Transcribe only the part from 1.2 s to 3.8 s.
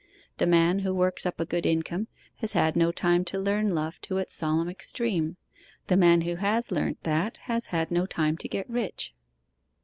up a good income has had no time to learn